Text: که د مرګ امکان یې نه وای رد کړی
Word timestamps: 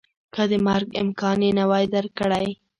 که 0.33 0.43
د 0.51 0.53
مرګ 0.67 0.87
امکان 1.03 1.39
یې 1.45 1.51
نه 1.57 1.63
وای 1.69 1.85
رد 1.93 2.07
کړی 2.19 2.47